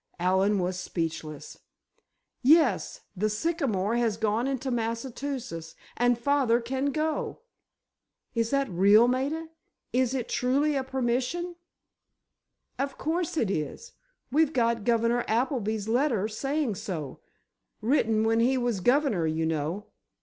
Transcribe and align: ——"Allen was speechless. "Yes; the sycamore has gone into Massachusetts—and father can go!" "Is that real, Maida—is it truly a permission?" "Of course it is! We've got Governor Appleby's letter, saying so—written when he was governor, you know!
——"Allen 0.29 0.57
was 0.57 0.79
speechless. 0.79 1.57
"Yes; 2.41 3.01
the 3.15 3.29
sycamore 3.29 3.97
has 3.97 4.17
gone 4.17 4.47
into 4.47 4.71
Massachusetts—and 4.71 6.17
father 6.17 6.59
can 6.59 6.85
go!" 6.87 7.41
"Is 8.33 8.49
that 8.49 8.67
real, 8.71 9.07
Maida—is 9.07 10.15
it 10.15 10.27
truly 10.27 10.73
a 10.73 10.83
permission?" 10.83 11.55
"Of 12.79 12.97
course 12.97 13.37
it 13.37 13.51
is! 13.51 13.91
We've 14.31 14.53
got 14.53 14.85
Governor 14.85 15.23
Appleby's 15.27 15.87
letter, 15.87 16.27
saying 16.27 16.73
so—written 16.81 18.23
when 18.23 18.39
he 18.39 18.57
was 18.57 18.79
governor, 18.79 19.27
you 19.27 19.45
know! 19.45 19.85